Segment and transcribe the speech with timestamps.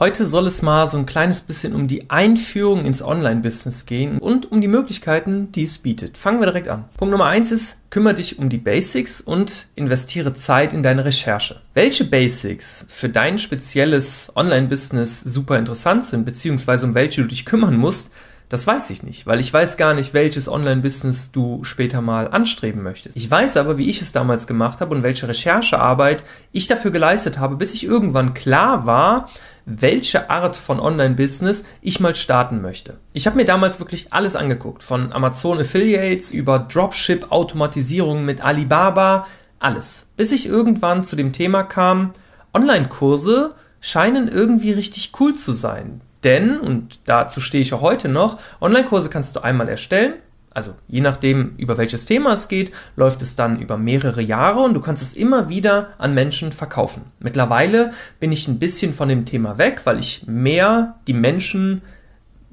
[0.00, 4.50] Heute soll es mal so ein kleines bisschen um die Einführung ins Online-Business gehen und
[4.50, 6.18] um die Möglichkeiten, die es bietet.
[6.18, 6.86] Fangen wir direkt an.
[6.96, 11.60] Punkt Nummer eins ist, kümmere dich um die Basics und investiere Zeit in deine Recherche.
[11.74, 17.76] Welche Basics für dein spezielles Online-Business super interessant sind, beziehungsweise um welche du dich kümmern
[17.76, 18.10] musst,
[18.48, 22.82] das weiß ich nicht, weil ich weiß gar nicht, welches Online-Business du später mal anstreben
[22.82, 23.16] möchtest.
[23.16, 27.38] Ich weiß aber, wie ich es damals gemacht habe und welche Recherchearbeit ich dafür geleistet
[27.38, 29.30] habe, bis ich irgendwann klar war,
[29.66, 32.98] welche Art von Online-Business ich mal starten möchte.
[33.12, 39.26] Ich habe mir damals wirklich alles angeguckt, von Amazon Affiliates über Dropship-Automatisierung mit Alibaba,
[39.58, 40.08] alles.
[40.16, 42.12] Bis ich irgendwann zu dem Thema kam,
[42.52, 46.00] Online-Kurse scheinen irgendwie richtig cool zu sein.
[46.22, 50.14] Denn, und dazu stehe ich auch heute noch, Online-Kurse kannst du einmal erstellen,
[50.54, 54.74] also je nachdem, über welches Thema es geht, läuft es dann über mehrere Jahre und
[54.74, 57.02] du kannst es immer wieder an Menschen verkaufen.
[57.18, 61.82] Mittlerweile bin ich ein bisschen von dem Thema weg, weil ich mehr die Menschen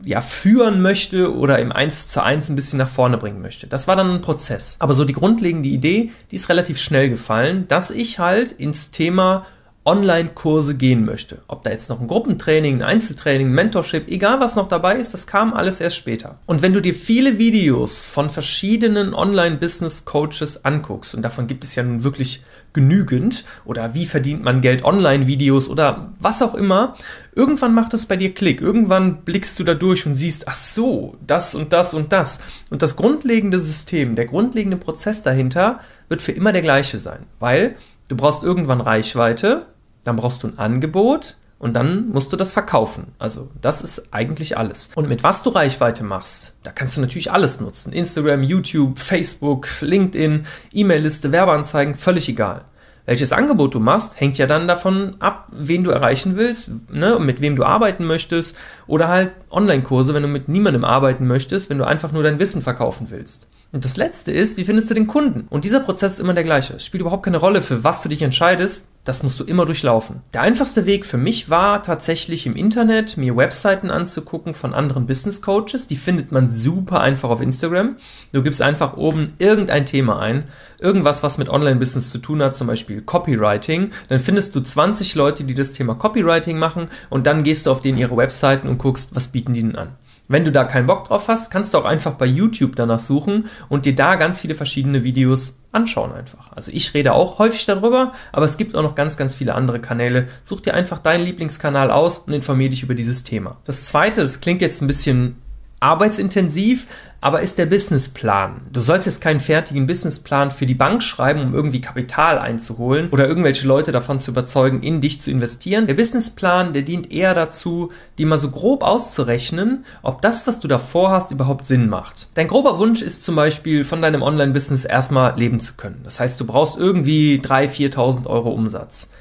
[0.04, 3.68] ja, führen möchte oder im 1 zu 1 ein bisschen nach vorne bringen möchte.
[3.68, 4.78] Das war dann ein Prozess.
[4.80, 9.46] Aber so die grundlegende Idee, die ist relativ schnell gefallen, dass ich halt ins Thema
[9.84, 11.40] Online-Kurse gehen möchte.
[11.48, 15.16] Ob da jetzt noch ein Gruppentraining, ein Einzeltraining, ein Mentorship, egal was noch dabei ist,
[15.16, 16.38] das kam alles erst später.
[16.46, 21.82] Und wenn du dir viele Videos von verschiedenen Online-Business-Coaches anguckst, und davon gibt es ja
[21.82, 22.44] nun wirklich
[22.74, 26.96] genügend, oder wie verdient man Geld Online-Videos oder was auch immer,
[27.36, 28.62] irgendwann macht es bei dir Klick.
[28.62, 32.40] Irgendwann blickst du da durch und siehst, ach so, das und das und das.
[32.70, 37.76] Und das grundlegende System, der grundlegende Prozess dahinter wird für immer der gleiche sein, weil
[38.12, 39.68] du brauchst irgendwann Reichweite,
[40.04, 43.14] dann brauchst du ein Angebot und dann musst du das verkaufen.
[43.20, 44.90] Also das ist eigentlich alles.
[44.96, 47.94] Und mit was du Reichweite machst, da kannst du natürlich alles nutzen.
[47.94, 52.66] Instagram, YouTube, Facebook, LinkedIn, E-Mail-Liste, Werbeanzeigen, völlig egal.
[53.06, 57.40] Welches Angebot du machst, hängt ja dann davon ab, wen du erreichen willst, ne, mit
[57.40, 61.86] wem du arbeiten möchtest oder halt Online-Kurse, wenn du mit niemandem arbeiten möchtest, wenn du
[61.86, 63.48] einfach nur dein Wissen verkaufen willst.
[63.74, 65.48] Und das letzte ist, wie findest du den Kunden?
[65.50, 66.74] Und dieser Prozess ist immer der gleiche.
[66.74, 68.88] Es spielt überhaupt keine Rolle, für was du dich entscheidest.
[69.04, 70.22] Das musst du immer durchlaufen.
[70.34, 75.42] Der einfachste Weg für mich war tatsächlich im Internet mir Webseiten anzugucken von anderen Business
[75.42, 75.88] Coaches.
[75.88, 77.96] Die findet man super einfach auf Instagram.
[78.32, 80.44] Du gibst einfach oben irgendein Thema ein,
[80.80, 83.90] irgendwas, was mit Online-Business zu tun hat, zum Beispiel Copywriting.
[84.10, 87.82] Dann findest du 20 Leute, die das Thema Copywriting machen und dann gehst du auf
[87.82, 89.96] denen ihre Webseiten und guckst, was bieten die denn an.
[90.28, 93.48] Wenn du da keinen Bock drauf hast, kannst du auch einfach bei YouTube danach suchen
[93.68, 96.54] und dir da ganz viele verschiedene Videos anschauen einfach.
[96.54, 99.82] Also ich rede auch häufig darüber, aber es gibt auch noch ganz, ganz viele andere
[99.82, 100.28] Kanäle.
[100.44, 103.58] Such dir einfach deinen Lieblingskanal aus und informiere dich über dieses Thema.
[103.66, 105.36] Das zweite, das klingt jetzt ein bisschen
[105.82, 106.88] arbeitsintensiv,
[107.22, 108.62] aber ist der Businessplan.
[108.72, 113.28] Du sollst jetzt keinen fertigen Businessplan für die Bank schreiben, um irgendwie Kapital einzuholen oder
[113.28, 115.88] irgendwelche Leute davon zu überzeugen, in dich zu investieren.
[115.88, 120.68] Der Businessplan, der dient eher dazu, dir mal so grob auszurechnen, ob das, was du
[120.68, 122.30] da vorhast, überhaupt Sinn macht.
[122.36, 126.02] Dein grober Wunsch ist zum Beispiel, von deinem Online-Business erstmal leben zu können.
[126.04, 129.12] Das heißt, du brauchst irgendwie 3.000, 4.000 Euro Umsatz.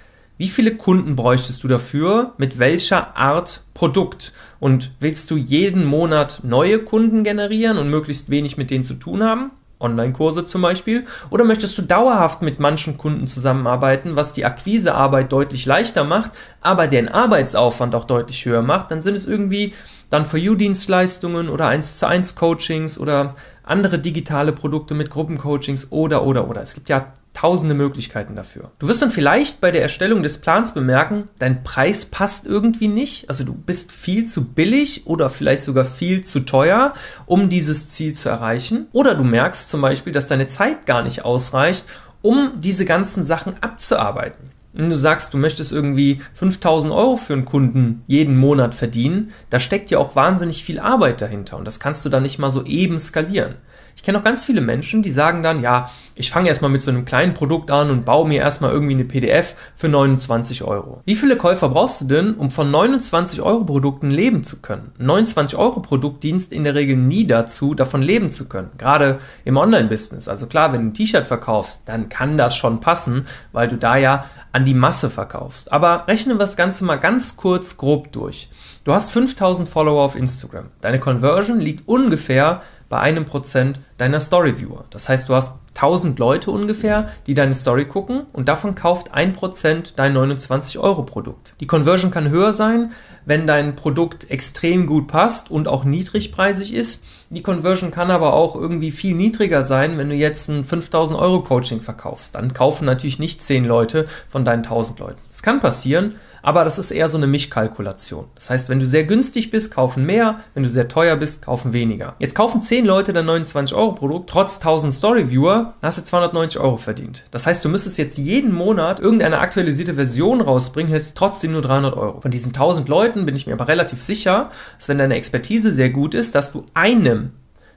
[0.40, 2.32] Wie viele Kunden bräuchtest du dafür?
[2.38, 4.32] Mit welcher Art Produkt?
[4.58, 9.22] Und willst du jeden Monat neue Kunden generieren und möglichst wenig mit denen zu tun
[9.22, 9.50] haben?
[9.80, 11.04] Online-Kurse zum Beispiel?
[11.28, 16.30] Oder möchtest du dauerhaft mit manchen Kunden zusammenarbeiten, was die Akquisearbeit deutlich leichter macht,
[16.62, 18.90] aber den Arbeitsaufwand auch deutlich höher macht?
[18.90, 19.74] Dann sind es irgendwie
[20.08, 26.24] dann For You-Dienstleistungen oder 1 zu 1 Coachings oder andere digitale Produkte mit Gruppencoachings oder
[26.24, 26.62] oder oder.
[26.62, 28.72] Es gibt ja tausende Möglichkeiten dafür.
[28.78, 33.28] Du wirst dann vielleicht bei der Erstellung des Plans bemerken, dein Preis passt irgendwie nicht.
[33.28, 36.92] Also du bist viel zu billig oder vielleicht sogar viel zu teuer,
[37.26, 38.88] um dieses Ziel zu erreichen.
[38.92, 41.86] Oder du merkst zum Beispiel, dass deine Zeit gar nicht ausreicht,
[42.22, 44.50] um diese ganzen Sachen abzuarbeiten.
[44.72, 49.58] Wenn du sagst, du möchtest irgendwie 5000 Euro für einen Kunden jeden Monat verdienen, da
[49.58, 52.64] steckt ja auch wahnsinnig viel Arbeit dahinter und das kannst du dann nicht mal so
[52.64, 53.56] eben skalieren.
[54.00, 56.90] Ich kenne auch ganz viele Menschen, die sagen dann, ja, ich fange erstmal mit so
[56.90, 61.02] einem kleinen Produkt an und baue mir erstmal irgendwie eine PDF für 29 Euro.
[61.04, 64.92] Wie viele Käufer brauchst du denn, um von 29 Euro Produkten leben zu können?
[64.96, 68.70] 29 Euro Produkt dient in der Regel nie dazu, davon leben zu können.
[68.78, 70.28] Gerade im Online-Business.
[70.28, 73.98] Also klar, wenn du ein T-Shirt verkaufst, dann kann das schon passen, weil du da
[73.98, 75.72] ja an die Masse verkaufst.
[75.72, 78.48] Aber rechnen wir das Ganze mal ganz kurz grob durch.
[78.84, 80.68] Du hast 5000 Follower auf Instagram.
[80.80, 84.84] Deine Conversion liegt ungefähr bei einem Prozent deiner Story-Viewer.
[84.90, 89.32] Das heißt, du hast 1000 Leute ungefähr, die deine Story gucken und davon kauft ein
[89.32, 91.54] Prozent dein 29-Euro-Produkt.
[91.60, 92.90] Die Conversion kann höher sein,
[93.24, 97.04] wenn dein Produkt extrem gut passt und auch niedrigpreisig ist.
[97.30, 101.42] Die Conversion kann aber auch irgendwie viel niedriger sein, wenn du jetzt ein 5000 Euro
[101.42, 102.34] Coaching verkaufst.
[102.34, 105.20] Dann kaufen natürlich nicht 10 Leute von deinen 1000 Leuten.
[105.30, 108.26] Es kann passieren, aber das ist eher so eine Mischkalkulation.
[108.34, 111.72] Das heißt, wenn du sehr günstig bist, kaufen mehr, wenn du sehr teuer bist, kaufen
[111.72, 112.14] weniger.
[112.18, 116.60] Jetzt kaufen 10 Leute dein 29 Euro Produkt, trotz 1000 Story Viewer, hast du 290
[116.60, 117.24] Euro verdient.
[117.30, 121.96] Das heißt, du müsstest jetzt jeden Monat irgendeine aktualisierte Version rausbringen, hättest trotzdem nur 300
[121.96, 122.20] Euro.
[122.20, 125.90] Von diesen 1000 Leuten bin ich mir aber relativ sicher, dass wenn deine Expertise sehr
[125.90, 127.32] gut ist, dass du einem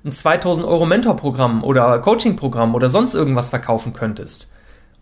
[0.05, 4.49] ein 2000 Euro Mentorprogramm oder Coachingprogramm oder sonst irgendwas verkaufen könntest.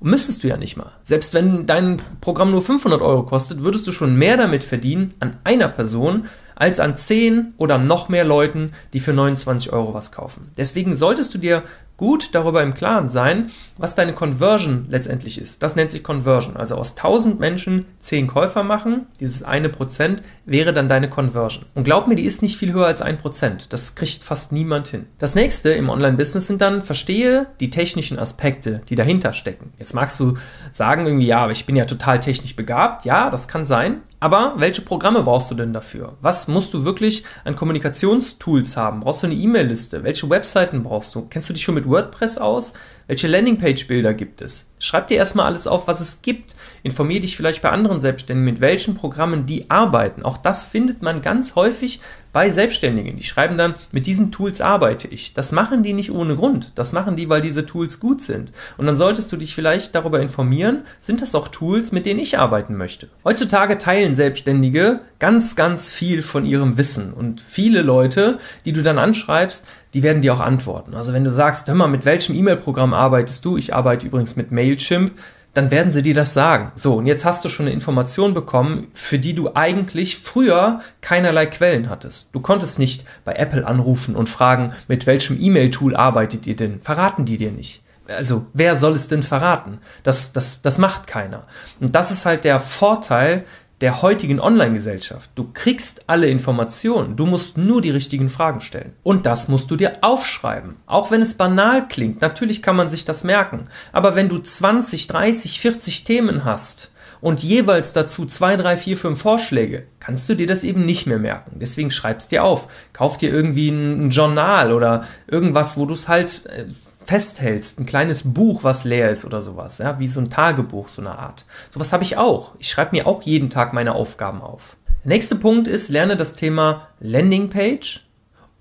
[0.04, 0.92] Müsstest du ja nicht mal.
[1.04, 5.38] Selbst wenn dein Programm nur 500 Euro kostet, würdest du schon mehr damit verdienen an
[5.44, 6.26] einer Person,
[6.56, 10.50] als an 10 oder noch mehr Leuten, die für 29 Euro was kaufen.
[10.58, 11.64] Deswegen solltest du dir
[12.02, 15.62] gut darüber im Klaren sein, was deine Conversion letztendlich ist.
[15.62, 16.58] Das nennt sich Conversion.
[16.58, 21.66] Also aus 1000 Menschen 10 Käufer machen, dieses eine Prozent wäre dann deine Conversion.
[21.76, 23.72] Und glaub mir, die ist nicht viel höher als ein Prozent.
[23.72, 25.06] Das kriegt fast niemand hin.
[25.20, 29.72] Das nächste im Online-Business sind dann, verstehe die technischen Aspekte, die dahinter stecken.
[29.78, 30.34] Jetzt magst du
[30.72, 33.06] sagen irgendwie, ja, aber ich bin ja total technisch begabt.
[33.06, 34.02] Ja, das kann sein.
[34.24, 36.14] Aber welche Programme brauchst du denn dafür?
[36.22, 39.00] Was musst du wirklich an Kommunikationstools haben?
[39.00, 40.04] Brauchst du eine E-Mail-Liste?
[40.04, 41.26] Welche Webseiten brauchst du?
[41.28, 42.74] Kennst du dich schon mit WordPress aus?
[43.08, 44.68] Welche Landingpage-Bilder gibt es?
[44.80, 46.56] Schreib dir erstmal alles auf, was es gibt.
[46.82, 50.24] Informier dich vielleicht bei anderen Selbstständigen, mit welchen Programmen die arbeiten.
[50.24, 52.02] Auch das findet man ganz häufig
[52.34, 53.16] bei Selbstständigen.
[53.16, 55.34] Die schreiben dann, mit diesen Tools arbeite ich.
[55.34, 56.72] Das machen die nicht ohne Grund.
[56.76, 58.52] Das machen die, weil diese Tools gut sind.
[58.78, 62.40] Und dann solltest du dich vielleicht darüber informieren, sind das auch Tools, mit denen ich
[62.40, 63.10] arbeiten möchte.
[63.24, 67.14] Heutzutage teilen Selbstständige ganz, ganz viel von ihrem Wissen.
[67.14, 70.96] Und viele Leute, die du dann anschreibst, die werden dir auch antworten.
[70.96, 73.58] Also wenn du sagst, hör mal, mit welchem E-Mail-Programm arbeitest du?
[73.58, 75.12] Ich arbeite übrigens mit Mailchimp
[75.54, 76.72] dann werden sie dir das sagen.
[76.76, 81.46] So, und jetzt hast du schon eine Information bekommen, für die du eigentlich früher keinerlei
[81.46, 82.34] Quellen hattest.
[82.34, 86.80] Du konntest nicht bei Apple anrufen und fragen, mit welchem E-Mail-Tool arbeitet ihr denn?
[86.80, 87.84] Verraten die dir nicht.
[88.08, 89.80] Also, wer soll es denn verraten?
[90.04, 91.46] Das, das, das macht keiner.
[91.80, 93.46] Und das ist halt der Vorteil
[93.82, 95.32] der heutigen Online-Gesellschaft.
[95.36, 98.94] Du kriegst alle Informationen, du musst nur die richtigen Fragen stellen.
[99.04, 100.78] Und das musst du dir aufschreiben.
[100.86, 103.66] Auch wenn es banal klingt, natürlich kann man sich das merken.
[103.92, 106.92] Aber wenn du 20, 30, 40 Themen hast
[107.22, 111.20] und jeweils dazu 2, 3, 4, 5 Vorschläge, kannst du dir das eben nicht mehr
[111.20, 111.58] merken.
[111.60, 112.68] Deswegen schreibst dir auf.
[112.94, 116.66] Kauf dir irgendwie ein Journal oder irgendwas, wo du es halt äh,
[117.12, 121.02] festhältst, ein kleines Buch, was leer ist oder sowas, ja, wie so ein Tagebuch, so
[121.02, 121.44] eine Art.
[121.70, 122.56] Sowas habe ich auch.
[122.58, 124.78] Ich schreibe mir auch jeden Tag meine Aufgaben auf.
[125.04, 128.08] Der nächste Punkt ist, lerne das Thema Landingpage,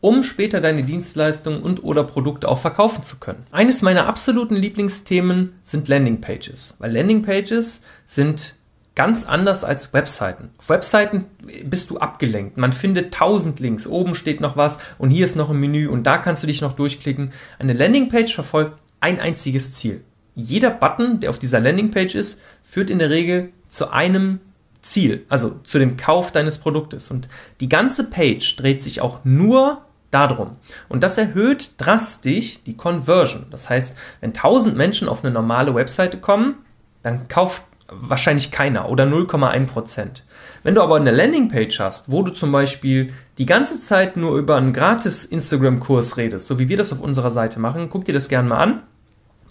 [0.00, 3.46] um später deine Dienstleistungen und oder Produkte auch verkaufen zu können.
[3.52, 8.56] Eines meiner absoluten Lieblingsthemen sind Landingpages, weil Landingpages sind
[8.94, 10.50] Ganz anders als Webseiten.
[10.58, 11.26] Auf Webseiten
[11.64, 12.56] bist du abgelenkt.
[12.56, 13.86] Man findet tausend Links.
[13.86, 16.60] Oben steht noch was und hier ist noch ein Menü und da kannst du dich
[16.60, 17.32] noch durchklicken.
[17.58, 20.02] Eine Landingpage verfolgt ein einziges Ziel.
[20.34, 24.40] Jeder Button, der auf dieser Landingpage ist, führt in der Regel zu einem
[24.82, 27.10] Ziel, also zu dem Kauf deines Produktes.
[27.10, 27.28] Und
[27.60, 30.56] die ganze Page dreht sich auch nur darum.
[30.88, 33.46] Und das erhöht drastisch die Conversion.
[33.50, 36.56] Das heißt, wenn 1000 Menschen auf eine normale Webseite kommen,
[37.02, 40.24] dann kauft wahrscheinlich keiner oder 0,1 Prozent.
[40.62, 44.56] Wenn du aber eine Landingpage hast, wo du zum Beispiel die ganze Zeit nur über
[44.56, 48.28] einen gratis Instagram-Kurs redest, so wie wir das auf unserer Seite machen, guck dir das
[48.28, 48.82] gerne mal an,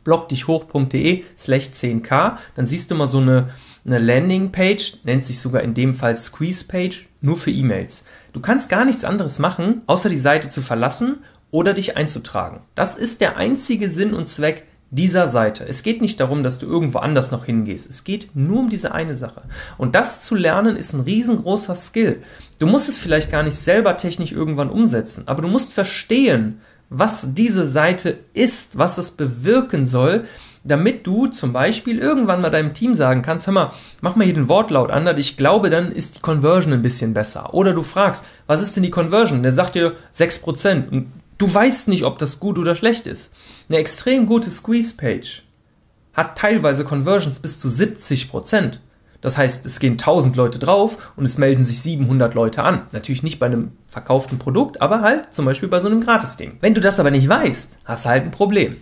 [0.04, 3.50] blogdichhoch.de slash 10k, dann siehst du mal so eine,
[3.86, 8.06] eine Landingpage, nennt sich sogar in dem Fall Squeeze Page, nur für E-Mails.
[8.34, 11.18] Du kannst gar nichts anderes machen, außer die Seite zu verlassen
[11.52, 12.62] oder dich einzutragen.
[12.76, 15.68] Das ist der einzige Sinn und Zweck dieser Seite.
[15.68, 17.90] Es geht nicht darum, dass du irgendwo anders noch hingehst.
[17.90, 19.44] Es geht nur um diese eine Sache.
[19.78, 22.22] Und das zu lernen ist ein riesengroßer Skill.
[22.60, 27.36] Du musst es vielleicht gar nicht selber technisch irgendwann umsetzen, aber du musst verstehen, was
[27.36, 30.26] diese Seite ist, was es bewirken soll,
[30.64, 34.34] damit du zum Beispiel irgendwann mal deinem Team sagen kannst, hör mal, mach mal hier
[34.34, 37.54] den Wortlaut an, ich glaube, dann ist die Conversion ein bisschen besser.
[37.54, 39.44] Oder du fragst, was ist denn die Conversion?
[39.44, 40.90] Der sagt dir 6%.
[40.90, 41.08] Und
[41.40, 43.32] Du weißt nicht, ob das gut oder schlecht ist.
[43.70, 45.44] Eine extrem gute Squeeze-Page
[46.14, 48.80] hat teilweise Conversions bis zu 70%.
[49.22, 52.88] Das heißt, es gehen 1000 Leute drauf und es melden sich 700 Leute an.
[52.92, 56.58] Natürlich nicht bei einem verkauften Produkt, aber halt zum Beispiel bei so einem Gratis-Ding.
[56.60, 58.76] Wenn du das aber nicht weißt, hast du halt ein Problem.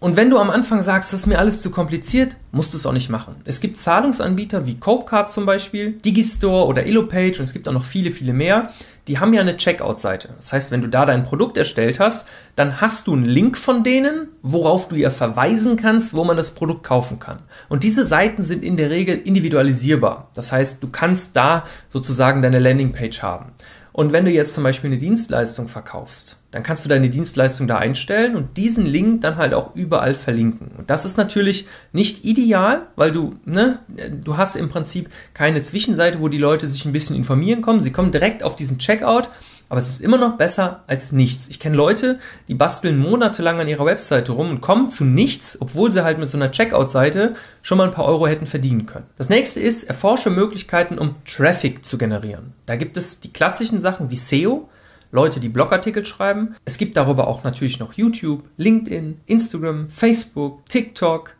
[0.00, 2.84] Und wenn du am Anfang sagst, das ist mir alles zu kompliziert, musst du es
[2.84, 3.36] auch nicht machen.
[3.44, 7.84] Es gibt Zahlungsanbieter wie Copecard zum Beispiel, Digistore oder Illopage und es gibt auch noch
[7.84, 8.72] viele, viele mehr.
[9.08, 10.30] Die haben ja eine Checkout-Seite.
[10.36, 13.84] Das heißt, wenn du da dein Produkt erstellt hast, dann hast du einen Link von
[13.84, 17.38] denen, worauf du ihr verweisen kannst, wo man das Produkt kaufen kann.
[17.68, 20.30] Und diese Seiten sind in der Regel individualisierbar.
[20.34, 23.52] Das heißt, du kannst da sozusagen deine Landingpage haben.
[23.92, 27.76] Und wenn du jetzt zum Beispiel eine Dienstleistung verkaufst, dann kannst du deine Dienstleistung da
[27.76, 30.70] einstellen und diesen Link dann halt auch überall verlinken.
[30.78, 33.78] Und das ist natürlich nicht ideal, weil du, ne,
[34.24, 37.82] du hast im Prinzip keine Zwischenseite, wo die Leute sich ein bisschen informieren kommen.
[37.82, 39.28] Sie kommen direkt auf diesen Checkout
[39.68, 41.48] aber es ist immer noch besser als nichts.
[41.48, 45.90] Ich kenne Leute, die basteln monatelang an ihrer Webseite rum und kommen zu nichts, obwohl
[45.90, 49.06] sie halt mit so einer Checkout-Seite schon mal ein paar Euro hätten verdienen können.
[49.18, 52.52] Das nächste ist, erforsche Möglichkeiten, um Traffic zu generieren.
[52.66, 54.68] Da gibt es die klassischen Sachen wie SEO,
[55.12, 56.56] Leute, die Blogartikel schreiben.
[56.64, 61.36] Es gibt darüber auch natürlich noch YouTube, LinkedIn, Instagram, Facebook, TikTok,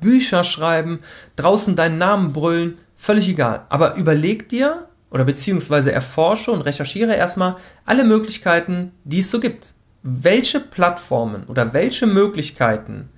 [0.00, 1.00] Bücher schreiben,
[1.36, 3.66] draußen deinen Namen brüllen, völlig egal.
[3.68, 9.74] Aber überleg dir, oder beziehungsweise erforsche und recherchiere erstmal alle Möglichkeiten, die es so gibt.
[10.02, 13.10] Welche Plattformen oder welche Möglichkeiten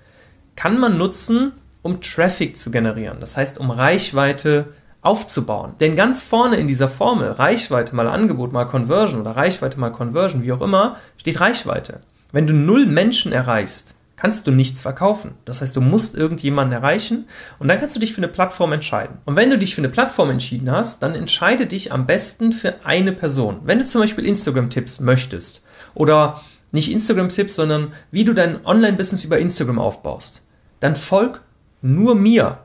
[0.57, 3.21] kann man nutzen, um Traffic zu generieren?
[3.21, 4.73] Das heißt, um Reichweite
[5.03, 5.75] aufzubauen.
[5.81, 10.43] Denn ganz vorne in dieser Formel, Reichweite mal Angebot mal Conversion oder Reichweite mal Conversion,
[10.43, 12.01] wie auch immer, steht Reichweite.
[12.31, 15.33] Wenn du null Menschen erreichst, kannst du nichts verkaufen.
[15.45, 17.27] Das heißt, du musst irgendjemanden erreichen
[17.59, 19.19] und dann kannst du dich für eine Plattform entscheiden.
[19.25, 22.87] Und wenn du dich für eine Plattform entschieden hast, dann entscheide dich am besten für
[22.87, 23.61] eine Person.
[23.65, 26.41] Wenn du zum Beispiel Instagram-Tipps möchtest oder
[26.71, 30.43] nicht Instagram-Tipps, sondern wie du dein Online-Business über Instagram aufbaust,
[30.79, 31.41] dann folg
[31.81, 32.61] nur mir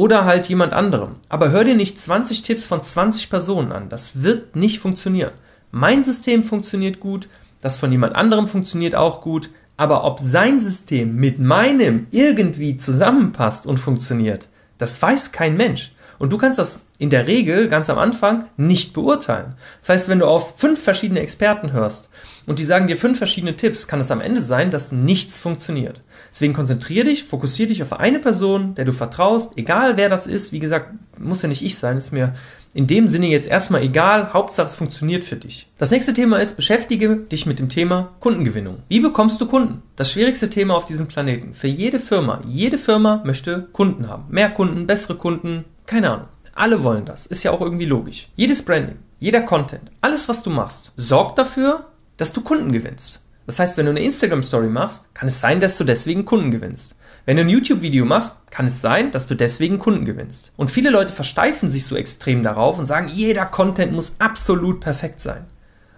[0.00, 1.16] oder halt jemand anderem.
[1.28, 3.90] Aber hör dir nicht 20 Tipps von 20 Personen an.
[3.90, 5.32] Das wird nicht funktionieren.
[5.72, 7.28] Mein System funktioniert gut,
[7.60, 9.50] das von jemand anderem funktioniert auch gut.
[9.76, 15.92] Aber ob sein System mit meinem irgendwie zusammenpasst und funktioniert, das weiß kein Mensch.
[16.20, 19.54] Und du kannst das in der Regel ganz am Anfang nicht beurteilen.
[19.80, 22.10] Das heißt, wenn du auf fünf verschiedene Experten hörst
[22.44, 26.02] und die sagen dir fünf verschiedene Tipps, kann es am Ende sein, dass nichts funktioniert.
[26.30, 30.52] Deswegen konzentriere dich, fokussiere dich auf eine Person, der du vertraust, egal wer das ist.
[30.52, 32.34] Wie gesagt, muss ja nicht ich sein, ist mir
[32.74, 35.70] in dem Sinne jetzt erstmal egal, Hauptsache es funktioniert für dich.
[35.78, 38.82] Das nächste Thema ist, beschäftige dich mit dem Thema Kundengewinnung.
[38.90, 39.82] Wie bekommst du Kunden?
[39.96, 41.54] Das schwierigste Thema auf diesem Planeten.
[41.54, 42.42] Für jede Firma.
[42.46, 44.26] Jede Firma möchte Kunden haben.
[44.28, 46.28] Mehr Kunden, bessere Kunden, keine Ahnung.
[46.54, 47.26] Alle wollen das.
[47.26, 48.28] Ist ja auch irgendwie logisch.
[48.36, 53.22] Jedes Branding, jeder Content, alles was du machst, sorgt dafür, dass du Kunden gewinnst.
[53.46, 56.94] Das heißt, wenn du eine Instagram-Story machst, kann es sein, dass du deswegen Kunden gewinnst.
[57.26, 60.52] Wenn du ein YouTube-Video machst, kann es sein, dass du deswegen Kunden gewinnst.
[60.56, 65.20] Und viele Leute versteifen sich so extrem darauf und sagen, jeder Content muss absolut perfekt
[65.20, 65.46] sein.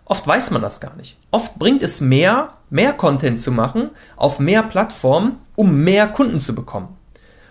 [0.06, 1.18] Oft weiß man das gar nicht.
[1.30, 6.54] Oft bringt es mehr, mehr Content zu machen auf mehr Plattformen, um mehr Kunden zu
[6.54, 6.96] bekommen.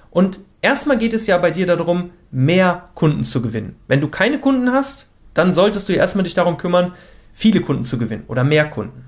[0.10, 3.76] Und erstmal geht es ja bei dir darum, mehr Kunden zu gewinnen.
[3.88, 6.94] Wenn du keine Kunden hast, dann solltest du erstmal dich darum kümmern,
[7.32, 9.06] viele Kunden zu gewinnen oder mehr Kunden.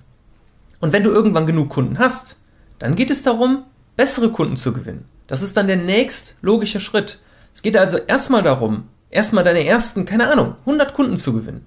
[0.80, 2.38] Und wenn du irgendwann genug Kunden hast,
[2.80, 3.63] dann geht es darum,
[3.96, 5.06] bessere Kunden zu gewinnen.
[5.27, 7.20] Das ist dann der nächst logische Schritt.
[7.53, 11.65] Es geht also erstmal darum, erstmal deine ersten, keine Ahnung, 100 Kunden zu gewinnen.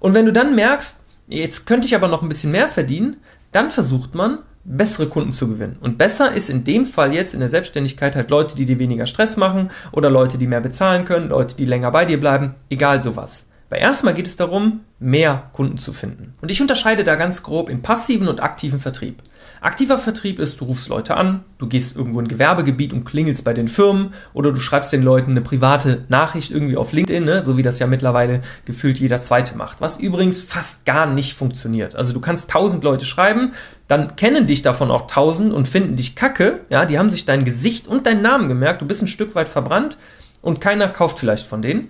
[0.00, 3.16] Und wenn du dann merkst, jetzt könnte ich aber noch ein bisschen mehr verdienen,
[3.52, 5.76] dann versucht man, bessere Kunden zu gewinnen.
[5.80, 9.06] Und besser ist in dem Fall jetzt in der Selbstständigkeit halt Leute, die dir weniger
[9.06, 13.00] Stress machen oder Leute, die mehr bezahlen können, Leute, die länger bei dir bleiben, egal
[13.00, 13.50] sowas.
[13.70, 16.34] Weil erstmal geht es darum, mehr Kunden zu finden.
[16.40, 19.22] Und ich unterscheide da ganz grob in passiven und aktiven Vertrieb.
[19.60, 23.44] Aktiver Vertrieb ist, du rufst Leute an, du gehst irgendwo in ein Gewerbegebiet und klingelst
[23.44, 27.42] bei den Firmen oder du schreibst den Leuten eine private Nachricht irgendwie auf LinkedIn, ne?
[27.42, 29.80] so wie das ja mittlerweile gefühlt jeder zweite macht.
[29.80, 31.94] Was übrigens fast gar nicht funktioniert.
[31.94, 33.52] Also du kannst tausend Leute schreiben,
[33.90, 36.60] dann kennen dich davon auch tausend und finden dich kacke.
[36.68, 39.48] Ja, die haben sich dein Gesicht und deinen Namen gemerkt, du bist ein Stück weit
[39.48, 39.98] verbrannt
[40.42, 41.88] und keiner kauft vielleicht von denen.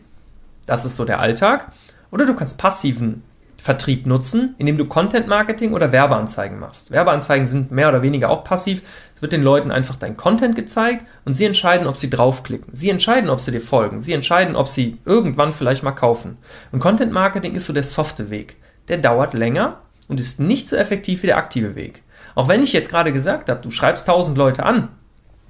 [0.64, 1.72] Das ist so der Alltag.
[2.10, 3.22] Oder du kannst passiven
[3.58, 6.90] Vertrieb nutzen, indem du Content Marketing oder Werbeanzeigen machst.
[6.90, 8.80] Werbeanzeigen sind mehr oder weniger auch passiv.
[9.14, 12.74] Es wird den Leuten einfach dein Content gezeigt und sie entscheiden, ob sie draufklicken.
[12.74, 14.00] Sie entscheiden, ob sie dir folgen.
[14.00, 16.38] Sie entscheiden, ob sie irgendwann vielleicht mal kaufen.
[16.72, 18.56] Und Content Marketing ist so der softe Weg.
[18.88, 22.02] Der dauert länger und ist nicht so effektiv wie der aktive Weg.
[22.34, 24.88] Auch wenn ich jetzt gerade gesagt habe, du schreibst 1000 Leute an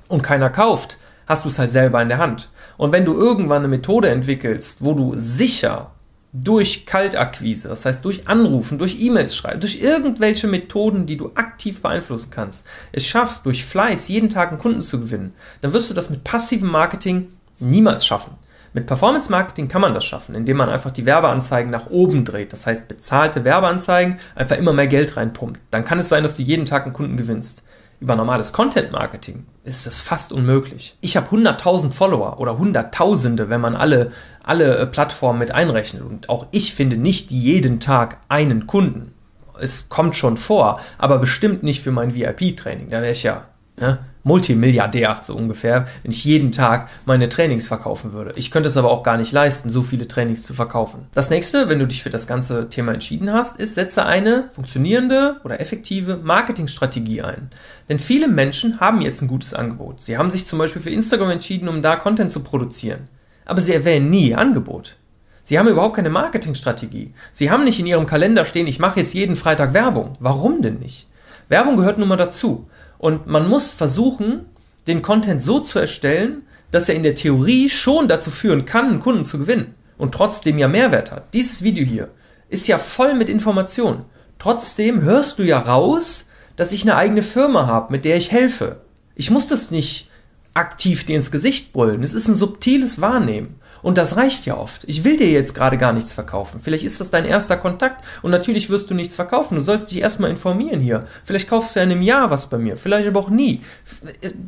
[0.09, 2.50] und keiner kauft, hast du es halt selber in der Hand.
[2.76, 5.93] Und wenn du irgendwann eine Methode entwickelst, wo du sicher
[6.33, 11.81] durch Kaltakquise, das heißt durch Anrufen, durch E-Mails schreiben, durch irgendwelche Methoden, die du aktiv
[11.81, 15.95] beeinflussen kannst, es schaffst, durch Fleiß jeden Tag einen Kunden zu gewinnen, dann wirst du
[15.95, 18.33] das mit passivem Marketing niemals schaffen.
[18.72, 22.52] Mit Performance Marketing kann man das schaffen, indem man einfach die Werbeanzeigen nach oben dreht.
[22.52, 25.60] Das heißt, bezahlte Werbeanzeigen einfach immer mehr Geld reinpumpt.
[25.70, 27.64] Dann kann es sein, dass du jeden Tag einen Kunden gewinnst.
[27.98, 30.96] Über normales Content Marketing ist es fast unmöglich.
[31.00, 34.12] Ich habe 100.000 Follower oder Hunderttausende, wenn man alle,
[34.42, 36.02] alle äh, Plattformen mit einrechnet.
[36.02, 39.12] Und auch ich finde nicht jeden Tag einen Kunden.
[39.60, 42.88] Es kommt schon vor, aber bestimmt nicht für mein VIP-Training.
[42.88, 43.44] Da wäre ich ja,
[43.78, 43.98] ne?
[44.22, 48.32] Multimilliardär, so ungefähr, wenn ich jeden Tag meine Trainings verkaufen würde.
[48.36, 51.06] Ich könnte es aber auch gar nicht leisten, so viele Trainings zu verkaufen.
[51.12, 55.36] Das nächste, wenn du dich für das ganze Thema entschieden hast, ist, setze eine funktionierende
[55.44, 57.48] oder effektive Marketingstrategie ein.
[57.88, 60.00] Denn viele Menschen haben jetzt ein gutes Angebot.
[60.00, 63.08] Sie haben sich zum Beispiel für Instagram entschieden, um da Content zu produzieren.
[63.46, 64.96] Aber sie erwähnen nie Angebot.
[65.42, 67.12] Sie haben überhaupt keine Marketingstrategie.
[67.32, 70.12] Sie haben nicht in ihrem Kalender stehen, ich mache jetzt jeden Freitag Werbung.
[70.20, 71.08] Warum denn nicht?
[71.48, 72.68] Werbung gehört nun mal dazu.
[73.00, 74.45] Und man muss versuchen,
[74.87, 79.00] den Content so zu erstellen, dass er in der Theorie schon dazu führen kann, einen
[79.00, 81.33] Kunden zu gewinnen und trotzdem ja Mehrwert hat.
[81.33, 82.11] Dieses Video hier
[82.50, 84.04] ist ja voll mit Informationen.
[84.38, 86.26] Trotzdem hörst du ja raus,
[86.57, 88.83] dass ich eine eigene Firma habe, mit der ich helfe.
[89.14, 90.11] Ich muss das nicht
[90.52, 92.02] aktiv dir ins Gesicht brüllen.
[92.02, 93.60] Es ist ein subtiles Wahrnehmen.
[93.82, 94.84] Und das reicht ja oft.
[94.87, 96.60] Ich will dir jetzt gerade gar nichts verkaufen.
[96.60, 99.56] Vielleicht ist das dein erster Kontakt und natürlich wirst du nichts verkaufen.
[99.56, 101.04] Du sollst dich erstmal informieren hier.
[101.25, 103.60] Vielleicht kaufst du ja in einem Jahr was bei mir, vielleicht aber auch nie.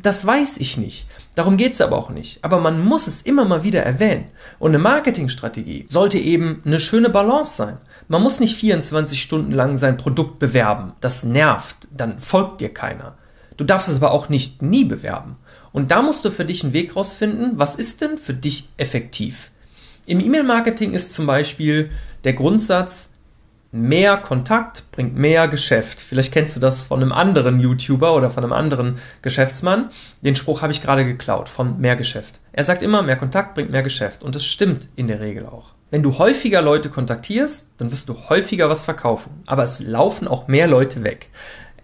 [0.01, 1.07] Das weiß ich nicht.
[1.35, 2.43] Darum geht es aber auch nicht.
[2.43, 4.25] Aber man muss es immer mal wieder erwähnen.
[4.59, 7.77] Und eine Marketingstrategie sollte eben eine schöne Balance sein.
[8.07, 10.93] Man muss nicht 24 Stunden lang sein Produkt bewerben.
[10.99, 11.87] Das nervt.
[11.91, 13.17] Dann folgt dir keiner.
[13.57, 15.37] Du darfst es aber auch nicht nie bewerben.
[15.73, 19.51] Und da musst du für dich einen Weg rausfinden, was ist denn für dich effektiv.
[20.05, 21.89] Im E-Mail-Marketing ist zum Beispiel
[22.23, 23.13] der Grundsatz,
[23.73, 25.99] mehr Kontakt bringt mehr Geschäft.
[25.99, 29.89] Vielleicht kennst du das von einem anderen YouTuber oder von einem anderen Geschäftsmann.
[30.21, 32.39] Den Spruch habe ich gerade geklaut von mehr Geschäft.
[32.51, 34.21] Er sagt immer, mehr Kontakt bringt mehr Geschäft.
[34.21, 35.73] Und das stimmt in der Regel auch.
[35.89, 39.41] Wenn du häufiger Leute kontaktierst, dann wirst du häufiger was verkaufen.
[39.47, 41.29] Aber es laufen auch mehr Leute weg.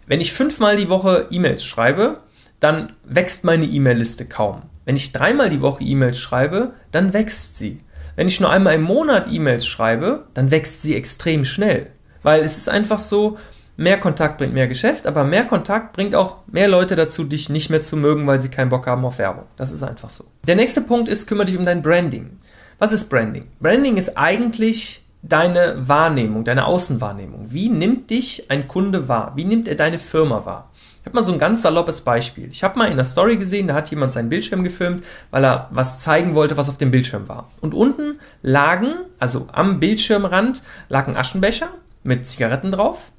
[0.06, 2.20] Wenn ich fünfmal die Woche E-Mails schreibe,
[2.60, 4.64] dann wächst meine E-Mail-Liste kaum.
[4.86, 7.82] Wenn ich dreimal die Woche E-Mails schreibe, dann wächst sie.
[8.16, 11.88] Wenn ich nur einmal im Monat E-Mails schreibe, dann wächst sie extrem schnell.
[12.22, 13.38] Weil es ist einfach so,
[13.78, 17.70] mehr Kontakt bringt mehr Geschäft, aber mehr Kontakt bringt auch mehr Leute dazu, dich nicht
[17.70, 19.46] mehr zu mögen, weil sie keinen Bock haben auf Werbung.
[19.56, 20.26] Das ist einfach so.
[20.46, 22.40] Der nächste Punkt ist, kümmere dich um dein Branding.
[22.78, 23.48] Was ist Branding?
[23.62, 27.52] Branding ist eigentlich deine Wahrnehmung, deine Außenwahrnehmung.
[27.52, 29.34] Wie nimmt dich ein Kunde wahr?
[29.36, 30.69] Wie nimmt er deine Firma wahr?
[31.00, 32.50] Ich habe mal so ein ganz saloppes Beispiel.
[32.52, 35.02] Ich habe mal in der Story gesehen, da hat jemand seinen Bildschirm gefilmt,
[35.32, 37.50] weil er was zeigen wollte, was auf dem Bildschirm war.
[37.62, 41.70] Und unten lagen, also am Bildschirmrand, lag ein Aschenbecher
[42.04, 43.14] mit Zigaretten drauf.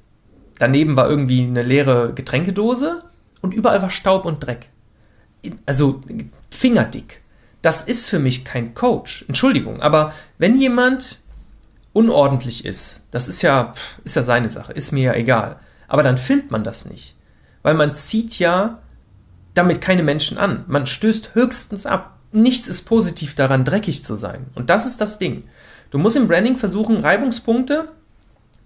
[0.59, 3.01] Daneben war irgendwie eine leere Getränkedose
[3.41, 4.69] und überall war Staub und Dreck.
[5.65, 6.01] Also
[6.51, 7.21] fingerdick.
[7.63, 9.25] Das ist für mich kein Coach.
[9.27, 11.19] Entschuldigung, aber wenn jemand
[11.93, 15.59] unordentlich ist, das ist ja, ist ja seine Sache, ist mir ja egal.
[15.87, 17.15] Aber dann filmt man das nicht
[17.63, 18.79] weil man zieht ja
[19.53, 20.63] damit keine Menschen an.
[20.67, 22.17] Man stößt höchstens ab.
[22.31, 24.47] Nichts ist positiv daran, dreckig zu sein.
[24.55, 25.43] Und das ist das Ding.
[25.89, 27.89] Du musst im Branding versuchen, Reibungspunkte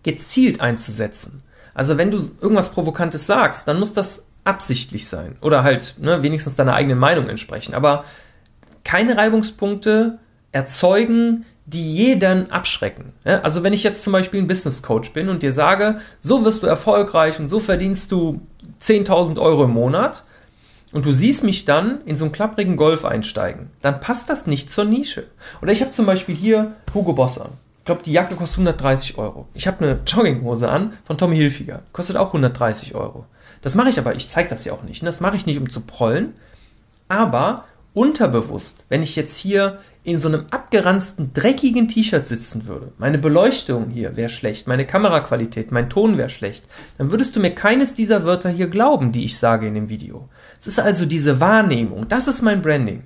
[0.03, 1.41] gezielt einzusetzen.
[1.73, 5.35] Also wenn du irgendwas Provokantes sagst, dann muss das absichtlich sein.
[5.41, 7.73] Oder halt ne, wenigstens deiner eigenen Meinung entsprechen.
[7.73, 8.05] Aber
[8.83, 10.19] keine Reibungspunkte
[10.51, 13.13] erzeugen, die jeden abschrecken.
[13.23, 16.61] Also wenn ich jetzt zum Beispiel ein Business Coach bin und dir sage, so wirst
[16.61, 18.41] du erfolgreich und so verdienst du
[18.81, 20.23] 10.000 Euro im Monat
[20.91, 24.69] und du siehst mich dann in so einen klapprigen Golf einsteigen, dann passt das nicht
[24.69, 25.27] zur Nische.
[25.61, 27.51] Oder ich habe zum Beispiel hier Hugo Boss an.
[27.79, 29.47] Ich glaube, die Jacke kostet 130 Euro.
[29.53, 31.83] Ich habe eine Jogginghose an von Tommy Hilfiger.
[31.91, 33.25] Kostet auch 130 Euro.
[33.61, 35.03] Das mache ich aber, ich zeige das ja auch nicht.
[35.03, 35.07] Ne?
[35.09, 36.33] Das mache ich nicht, um zu prollen.
[37.07, 43.17] Aber unterbewusst, wenn ich jetzt hier in so einem abgeranzten, dreckigen T-Shirt sitzen würde, meine
[43.17, 46.65] Beleuchtung hier wäre schlecht, meine Kameraqualität, mein Ton wäre schlecht,
[46.97, 50.29] dann würdest du mir keines dieser Wörter hier glauben, die ich sage in dem Video.
[50.59, 53.03] Es ist also diese Wahrnehmung, das ist mein Branding.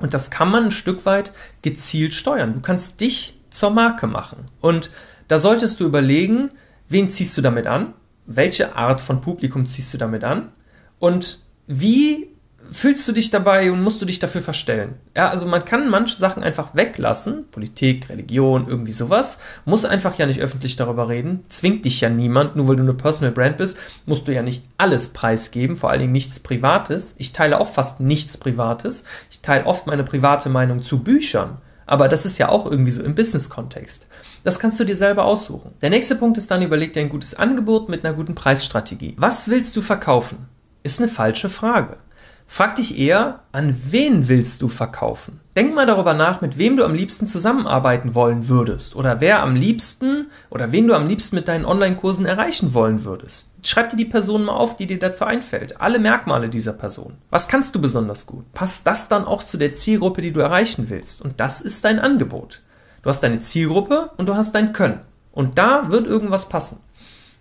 [0.00, 2.54] Und das kann man ein Stück weit gezielt steuern.
[2.54, 4.44] Du kannst dich zur Marke machen.
[4.60, 4.90] Und
[5.26, 6.50] da solltest du überlegen,
[6.88, 7.94] wen ziehst du damit an?
[8.26, 10.52] Welche Art von Publikum ziehst du damit an?
[10.98, 12.27] Und wie
[12.70, 14.94] fühlst du dich dabei und musst du dich dafür verstellen.
[15.16, 20.26] Ja, also man kann manche Sachen einfach weglassen, Politik, Religion, irgendwie sowas, muss einfach ja
[20.26, 23.78] nicht öffentlich darüber reden, zwingt dich ja niemand, nur weil du eine Personal Brand bist,
[24.06, 27.14] musst du ja nicht alles preisgeben, vor allen Dingen nichts Privates.
[27.18, 29.04] Ich teile auch fast nichts Privates.
[29.30, 31.58] Ich teile oft meine private Meinung zu Büchern.
[31.86, 34.08] Aber das ist ja auch irgendwie so im Business-Kontext.
[34.44, 35.72] Das kannst du dir selber aussuchen.
[35.80, 39.16] Der nächste Punkt ist dann, überleg dir ein gutes Angebot mit einer guten Preisstrategie.
[39.18, 40.48] Was willst du verkaufen?
[40.82, 41.96] Ist eine falsche Frage.
[42.50, 45.38] Frag dich eher, an wen willst du verkaufen?
[45.54, 49.54] Denk mal darüber nach, mit wem du am liebsten zusammenarbeiten wollen würdest oder wer am
[49.54, 53.50] liebsten oder wen du am liebsten mit deinen Online-Kursen erreichen wollen würdest.
[53.62, 55.82] Schreib dir die Person mal auf, die dir dazu einfällt.
[55.82, 57.18] Alle Merkmale dieser Person.
[57.28, 58.50] Was kannst du besonders gut?
[58.52, 61.20] Passt das dann auch zu der Zielgruppe, die du erreichen willst?
[61.20, 62.62] Und das ist dein Angebot.
[63.02, 65.00] Du hast deine Zielgruppe und du hast dein Können.
[65.32, 66.80] Und da wird irgendwas passen.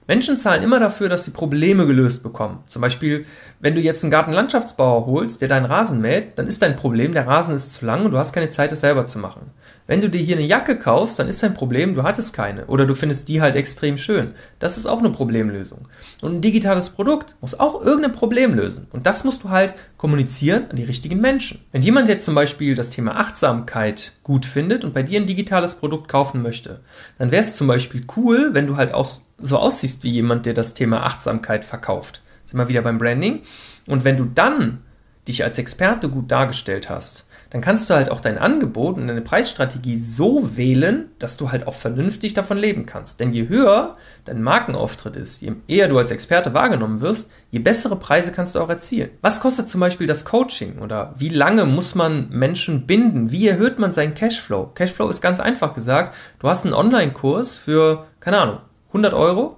[0.07, 2.63] Menschen zahlen immer dafür, dass sie Probleme gelöst bekommen.
[2.65, 3.25] Zum Beispiel,
[3.59, 7.27] wenn du jetzt einen Gartenlandschaftsbauer holst, der deinen Rasen mäht, dann ist dein Problem, der
[7.27, 9.51] Rasen ist zu lang und du hast keine Zeit, das selber zu machen.
[9.87, 12.85] Wenn du dir hier eine Jacke kaufst, dann ist dein Problem, du hattest keine oder
[12.85, 14.33] du findest die halt extrem schön.
[14.59, 15.87] Das ist auch eine Problemlösung.
[16.21, 18.87] Und ein digitales Produkt muss auch irgendein Problem lösen.
[18.91, 21.61] Und das musst du halt kommunizieren an die richtigen Menschen.
[21.71, 25.75] Wenn jemand jetzt zum Beispiel das Thema Achtsamkeit gut findet und bei dir ein digitales
[25.75, 26.81] Produkt kaufen möchte,
[27.17, 29.07] dann wäre es zum Beispiel cool, wenn du halt auch
[29.39, 32.21] so aussiehst wie jemand, der das Thema Achtsamkeit verkauft.
[32.43, 33.41] Sind wir wieder beim Branding.
[33.85, 34.79] Und wenn du dann
[35.27, 39.21] dich als Experte gut dargestellt hast, dann kannst du halt auch dein Angebot und deine
[39.21, 43.19] Preisstrategie so wählen, dass du halt auch vernünftig davon leben kannst.
[43.19, 47.95] Denn je höher dein Markenauftritt ist, je eher du als Experte wahrgenommen wirst, je bessere
[47.95, 49.09] Preise kannst du auch erzielen.
[49.21, 53.31] Was kostet zum Beispiel das Coaching oder wie lange muss man Menschen binden?
[53.31, 54.71] Wie erhöht man seinen Cashflow?
[54.73, 58.57] Cashflow ist ganz einfach gesagt, du hast einen Online-Kurs für, keine Ahnung,
[58.89, 59.57] 100 Euro,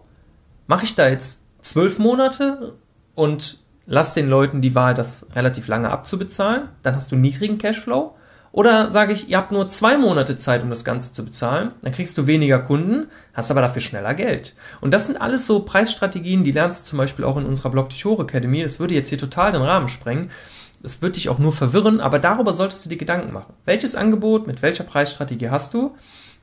[0.67, 2.75] mache ich da jetzt 12 Monate
[3.15, 3.58] und
[3.89, 8.15] lass den Leuten die Wahl, das relativ lange abzubezahlen, dann hast du niedrigen Cashflow.
[8.52, 11.91] Oder sage ich, ihr habt nur zwei Monate Zeit, um das Ganze zu bezahlen, dann
[11.91, 14.56] kriegst du weniger Kunden, hast aber dafür schneller Geld.
[14.82, 17.89] Und das sind alles so Preisstrategien, die lernst du zum Beispiel auch in unserer Blog
[17.89, 18.63] Tichore Academy.
[18.63, 20.32] Das würde jetzt hier total den Rahmen sprengen.
[20.82, 23.54] Das wird dich auch nur verwirren, aber darüber solltest du dir Gedanken machen.
[23.65, 25.95] Welches Angebot mit welcher Preisstrategie hast du?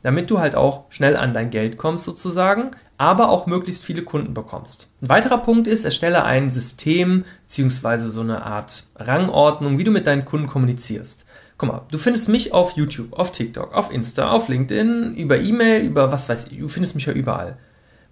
[0.06, 4.34] Damit du halt auch schnell an dein Geld kommst sozusagen, aber auch möglichst viele Kunden
[4.34, 4.86] bekommst.
[5.02, 8.06] Ein weiterer Punkt ist, erstelle ein System bzw.
[8.06, 11.26] so eine Art Rangordnung, wie du mit deinen Kunden kommunizierst.
[11.58, 15.82] Guck mal, du findest mich auf YouTube, auf TikTok, auf Insta, auf LinkedIn, über E-Mail,
[15.82, 17.56] über was weiß ich, du findest mich ja überall.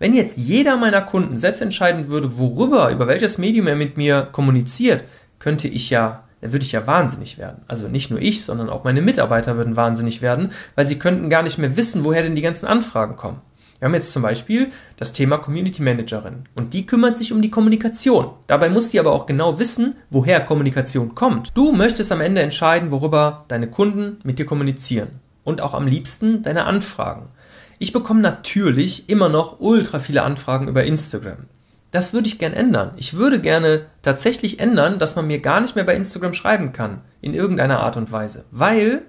[0.00, 4.22] Wenn jetzt jeder meiner Kunden selbst entscheiden würde, worüber, über welches Medium er mit mir
[4.32, 5.04] kommuniziert,
[5.38, 7.62] könnte ich ja dann würde ich ja wahnsinnig werden.
[7.68, 11.42] Also nicht nur ich, sondern auch meine Mitarbeiter würden wahnsinnig werden, weil sie könnten gar
[11.42, 13.40] nicht mehr wissen, woher denn die ganzen Anfragen kommen.
[13.78, 17.50] Wir haben jetzt zum Beispiel das Thema Community Managerin und die kümmert sich um die
[17.50, 18.28] Kommunikation.
[18.46, 21.50] Dabei muss sie aber auch genau wissen, woher Kommunikation kommt.
[21.54, 26.42] Du möchtest am Ende entscheiden, worüber deine Kunden mit dir kommunizieren und auch am liebsten
[26.42, 27.30] deine Anfragen.
[27.78, 31.46] Ich bekomme natürlich immer noch ultra viele Anfragen über Instagram.
[31.94, 32.90] Das würde ich gern ändern.
[32.96, 37.02] Ich würde gerne tatsächlich ändern, dass man mir gar nicht mehr bei Instagram schreiben kann.
[37.20, 38.46] In irgendeiner Art und Weise.
[38.50, 39.02] Weil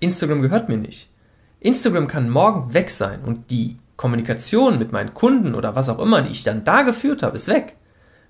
[0.00, 1.08] Instagram gehört mir nicht.
[1.60, 6.20] Instagram kann morgen weg sein und die Kommunikation mit meinen Kunden oder was auch immer,
[6.20, 7.76] die ich dann da geführt habe, ist weg.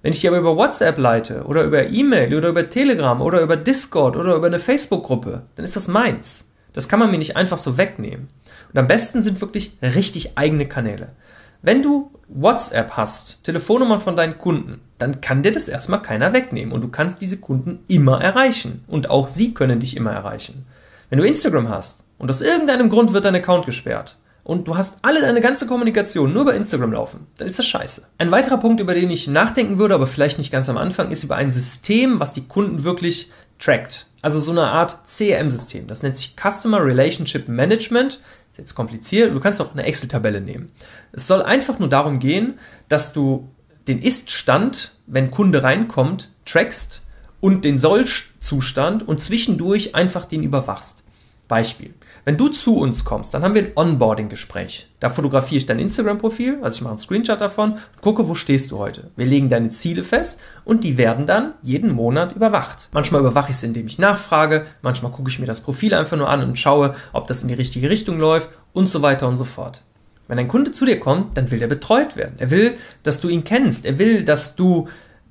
[0.03, 3.57] Wenn ich die aber über WhatsApp leite oder über E-Mail oder über Telegram oder über
[3.57, 6.53] Discord oder über eine Facebook-Gruppe, dann ist das meins.
[6.73, 8.29] Das kann man mir nicht einfach so wegnehmen.
[8.73, 11.17] Und am besten sind wirklich richtig eigene Kanäle.
[11.63, 16.73] Wenn du WhatsApp hast, Telefonnummern von deinen Kunden, dann kann dir das erstmal keiner wegnehmen
[16.73, 20.67] und du kannst diese Kunden immer erreichen und auch sie können dich immer erreichen.
[21.11, 24.99] Wenn du Instagram hast und aus irgendeinem Grund wird dein Account gesperrt und du hast
[25.03, 28.09] alle deine ganze Kommunikation nur über Instagram laufen, dann ist das scheiße.
[28.19, 31.25] Ein weiterer Punkt, über den ich nachdenken würde, aber vielleicht nicht ganz am Anfang, ist
[31.25, 34.07] über ein System, was die Kunden wirklich trackt.
[34.21, 35.87] Also so eine Art CRM-System.
[35.87, 38.21] Das nennt sich Customer Relationship Management
[38.59, 40.71] jetzt kompliziert, du kannst auch eine Excel-Tabelle nehmen.
[41.13, 43.49] Es soll einfach nur darum gehen, dass du
[43.87, 47.03] den Ist-Stand, wenn Kunde reinkommt, trackst
[47.41, 51.05] und den Soll-Zustand und zwischendurch einfach den überwachst.
[51.47, 51.95] Beispiel.
[52.29, 54.89] Wenn du zu uns kommst, dann haben wir ein Onboarding-Gespräch.
[55.01, 58.71] Da fotografiere ich dein Instagram-Profil, also ich mache einen Screenshot davon und gucke, wo stehst
[58.71, 59.11] du heute.
[59.17, 62.91] Wir legen deine Ziele fest und die werden dann jeden Monat überwacht.
[62.93, 66.29] Manchmal überwache ich es, indem ich nachfrage, manchmal gucke ich mir das Profil einfach nur
[66.29, 69.47] an und schaue, ob das in die richtige Richtung läuft und so weiter und so
[69.47, 69.83] fort.
[70.27, 72.35] Wenn ein Kunde zu dir kommt, dann will er betreut werden.
[72.37, 73.87] Er will, dass du ihn kennst.
[73.87, 74.87] Er will, dass du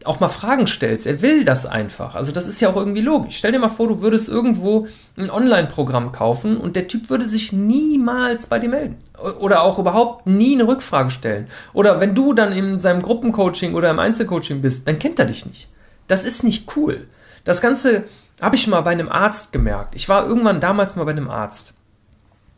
[0.05, 1.07] auch mal Fragen stellst.
[1.07, 2.15] Er will das einfach.
[2.15, 3.37] Also das ist ja auch irgendwie logisch.
[3.37, 7.51] Stell dir mal vor, du würdest irgendwo ein Online-Programm kaufen und der Typ würde sich
[7.51, 8.97] niemals bei dir melden.
[9.39, 11.47] Oder auch überhaupt nie eine Rückfrage stellen.
[11.73, 15.45] Oder wenn du dann in seinem Gruppencoaching oder im Einzelcoaching bist, dann kennt er dich
[15.45, 15.69] nicht.
[16.07, 17.07] Das ist nicht cool.
[17.43, 18.03] Das Ganze
[18.39, 19.95] habe ich mal bei einem Arzt gemerkt.
[19.95, 21.73] Ich war irgendwann damals mal bei einem Arzt.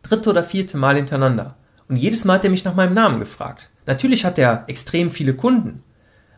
[0.04, 1.56] Dritte oder vierte Mal hintereinander.
[1.88, 3.70] Und jedes Mal hat er mich nach meinem Namen gefragt.
[3.86, 5.84] Natürlich hat er extrem viele Kunden.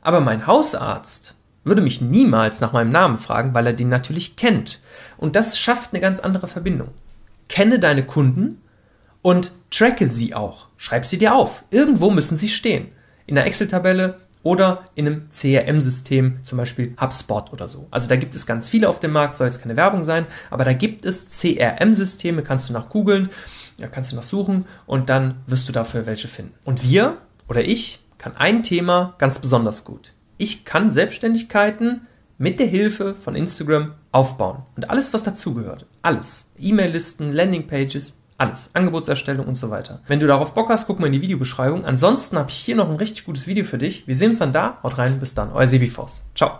[0.01, 4.79] Aber mein Hausarzt würde mich niemals nach meinem Namen fragen, weil er den natürlich kennt.
[5.17, 6.89] Und das schafft eine ganz andere Verbindung.
[7.49, 8.61] Kenne deine Kunden
[9.21, 10.67] und tracke sie auch.
[10.77, 11.63] Schreib sie dir auf.
[11.69, 12.89] Irgendwo müssen sie stehen.
[13.27, 17.87] In der Excel-Tabelle oder in einem CRM-System, zum Beispiel HubSpot oder so.
[17.91, 20.65] Also da gibt es ganz viele auf dem Markt, soll jetzt keine Werbung sein, aber
[20.65, 23.29] da gibt es CRM-Systeme, kannst du nach googeln,
[23.77, 26.53] ja, kannst du nach suchen und dann wirst du dafür welche finden.
[26.65, 30.13] Und wir oder ich kann ein Thema ganz besonders gut.
[30.38, 32.07] Ich kann Selbstständigkeiten
[32.38, 34.63] mit der Hilfe von Instagram aufbauen.
[34.75, 35.88] Und alles, was dazugehört.
[36.03, 36.51] Alles.
[36.60, 38.71] E-Mail-Listen, Landingpages, Alles.
[38.73, 40.01] Angebotserstellung und so weiter.
[40.07, 41.86] Wenn du darauf Bock hast, guck mal in die Videobeschreibung.
[41.86, 44.07] Ansonsten habe ich hier noch ein richtig gutes Video für dich.
[44.07, 44.79] Wir sehen uns dann da.
[44.84, 45.51] Haut rein, bis dann.
[45.51, 46.25] Euer Sebi Voss.
[46.36, 46.60] Ciao.